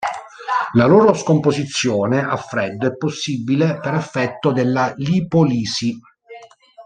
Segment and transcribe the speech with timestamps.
[0.73, 5.95] La loro scomposizione a freddo è possibile per effetto della Lipolisi.